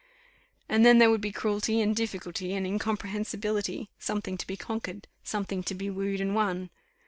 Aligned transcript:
and 0.67 0.83
then 0.83 0.97
there 0.97 1.11
would 1.11 1.21
be 1.21 1.31
cruelty 1.31 1.79
and 1.79 1.95
difficulty, 1.95 2.55
and 2.55 2.65
incomprehensibility 2.65 3.91
something 3.99 4.35
to 4.35 4.47
be 4.47 4.57
conquered 4.57 5.07
something 5.23 5.61
to 5.61 5.75
be 5.75 5.91
wooed 5.91 6.19
and 6.19 6.33
won. 6.33 6.71